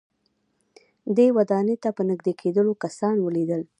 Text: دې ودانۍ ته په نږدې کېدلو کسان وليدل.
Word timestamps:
دې 1.15 1.27
ودانۍ 1.37 1.75
ته 1.83 1.89
په 1.97 2.01
نږدې 2.09 2.33
کېدلو 2.41 2.73
کسان 2.83 3.15
وليدل. 3.21 3.61